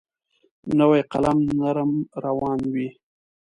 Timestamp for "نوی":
0.77-1.01